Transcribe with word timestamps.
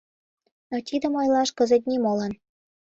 Но 0.69 0.77
тидым 0.87 1.13
ойлаш 1.19 1.49
кызыт 1.57 1.83
нимолан. 1.89 2.33